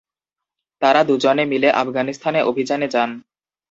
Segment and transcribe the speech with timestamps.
[0.81, 3.09] তারা দু'জনে মিলে আফগানিস্তানে অভিযানে যান।